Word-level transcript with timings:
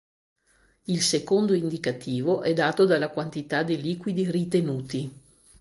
Il 0.87 1.03
secondo 1.03 1.53
indicativo 1.53 2.41
è 2.41 2.53
dato 2.53 2.85
dalla 2.85 3.09
quantità 3.09 3.61
di 3.61 3.79
liquidi 3.79 4.31
ritenuti. 4.31 5.11